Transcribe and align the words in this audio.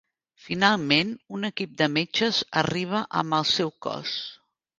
Finalment, 0.43 1.11
un 1.37 1.47
equip 1.49 1.75
de 1.81 1.89
metges 1.99 2.41
arriba 2.63 3.03
amb 3.21 3.39
el 3.43 3.47
seu 3.53 3.73
cos. 3.89 4.17